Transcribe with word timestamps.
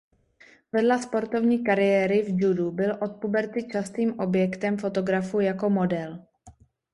Vedla 0.71 1.01
sportovní 1.01 1.63
kariéry 1.63 2.21
v 2.23 2.41
judu 2.41 2.71
byl 2.71 2.97
od 3.01 3.15
puberty 3.15 3.67
častým 3.71 4.19
objektem 4.19 4.77
fotografů 4.77 5.39
jako 5.39 5.69
model. 5.69 6.25